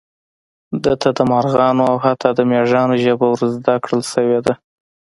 ده 0.83 0.93
ته 1.01 1.09
د 1.17 1.19
مارغانو 1.31 1.83
او 1.91 1.97
حتی 2.05 2.29
د 2.33 2.39
مېږیانو 2.49 2.95
ژبه 3.03 3.25
ور 3.29 3.41
زده 3.55 3.75
کړل 3.83 4.01
شوې 4.13 4.37
وه. 4.43 4.53